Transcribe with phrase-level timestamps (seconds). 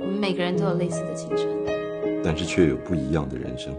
[0.00, 1.48] 我们每个人都有类似的青春，
[2.24, 3.72] 但是却有不一样的人生。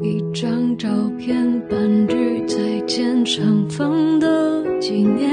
[0.00, 0.88] 一张照
[1.18, 5.30] 片半句再见长放的纪念，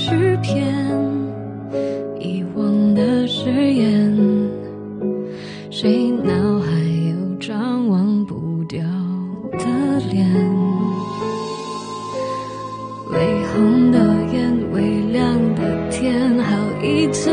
[0.00, 0.64] 诗篇，
[2.20, 4.16] 遗忘的誓言，
[5.72, 6.70] 谁脑海
[7.10, 8.80] 有张忘不掉
[9.58, 9.66] 的
[10.08, 10.24] 脸？
[13.10, 13.98] 微红的
[14.32, 17.30] 眼，微亮的天，好一次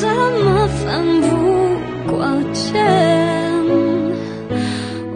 [0.00, 1.28] 怎么反复
[2.06, 2.72] 挂牵？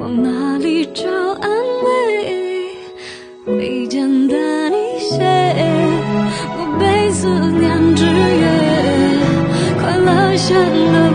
[0.00, 1.08] 往哪里找
[1.40, 1.48] 安
[1.84, 1.94] 慰？
[3.46, 4.36] 会简单
[4.72, 5.22] 一些，
[6.58, 8.44] 我被思念制约，
[9.78, 10.56] 快乐显
[10.92, 11.11] 得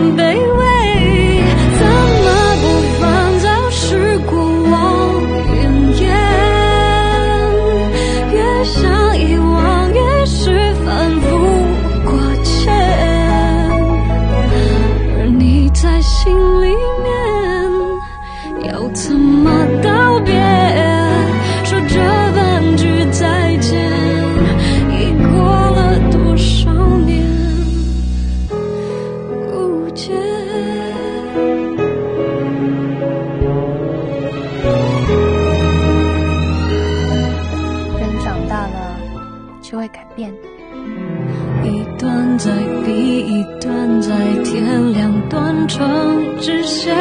[40.26, 42.50] 一段在
[42.84, 44.08] 比一段在
[44.42, 46.92] 天，两段成直线，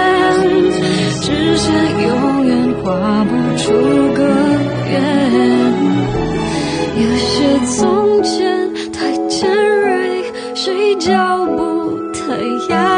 [1.21, 1.73] 直线
[2.07, 3.73] 永远画不出
[4.13, 4.19] 个
[4.91, 4.95] 圆。
[6.95, 9.49] 有些从前太尖
[9.81, 10.23] 锐，
[10.53, 12.19] 谁脚步太
[12.73, 12.96] 压。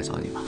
[0.00, 0.40] 来找你吧。